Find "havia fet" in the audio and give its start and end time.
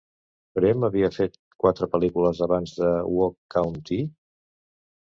0.89-1.37